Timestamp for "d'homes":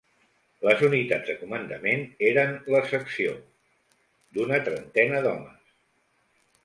5.27-5.77